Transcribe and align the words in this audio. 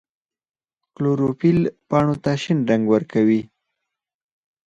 کلوروفیل 0.95 1.59
پاڼو 1.89 2.15
ته 2.23 2.31
شین 2.41 2.59
رنګ 2.69 2.83
ورکوي 2.93 3.41